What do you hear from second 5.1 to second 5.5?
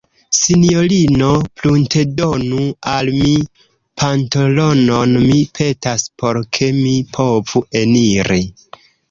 mi